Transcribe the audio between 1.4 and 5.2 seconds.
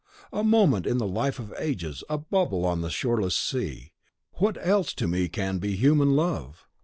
ages, a bubble on the shoreless sea. What else to